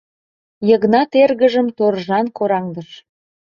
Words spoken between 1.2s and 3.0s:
эргыжым торжан кораҥдыш.